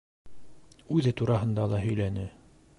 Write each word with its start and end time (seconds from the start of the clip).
Үҙе 0.97 1.13
тураһында 1.21 1.69
ла 1.75 1.85
һөйләне. 1.87 2.29